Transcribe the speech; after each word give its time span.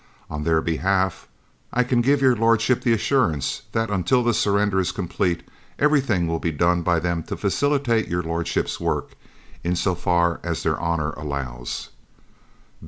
On 0.31 0.43
their 0.43 0.61
behalf 0.63 1.27
I 1.71 1.83
can 1.83 2.01
give 2.01 2.23
Your 2.23 2.35
Lordship 2.35 2.81
the 2.81 2.91
assurance, 2.91 3.61
that 3.71 3.91
until 3.91 4.23
the 4.23 4.33
surrender 4.33 4.79
is 4.79 4.91
complete, 4.91 5.43
everything 5.77 6.25
will 6.27 6.39
be 6.39 6.51
done 6.51 6.81
by 6.81 6.97
them 6.99 7.21
to 7.25 7.37
facilitate 7.37 8.07
Your 8.07 8.23
Lordship's 8.23 8.79
work, 8.79 9.11
in 9.63 9.75
so 9.75 9.93
far 9.93 10.39
as 10.41 10.63
their 10.63 10.79
honour 10.81 11.11
allows. 11.11 11.89